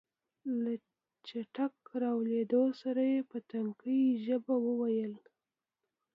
له 0.63 0.73
چټک 1.27 1.75
راتاوېدو 2.01 2.63
سره 2.81 3.01
يې 3.11 3.19
په 3.29 3.37
ټکنۍ 3.49 4.01
ژبه 4.25 4.55
وويل. 4.65 5.13